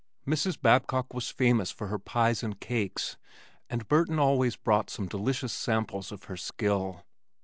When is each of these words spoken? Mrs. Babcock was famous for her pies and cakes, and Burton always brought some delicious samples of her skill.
Mrs. 0.25 0.59
Babcock 0.59 1.13
was 1.13 1.29
famous 1.29 1.69
for 1.69 1.85
her 1.85 1.99
pies 1.99 2.41
and 2.41 2.59
cakes, 2.59 3.17
and 3.69 3.87
Burton 3.87 4.17
always 4.17 4.55
brought 4.55 4.89
some 4.89 5.05
delicious 5.05 5.53
samples 5.53 6.11
of 6.11 6.23
her 6.23 6.37
skill. 6.37 7.05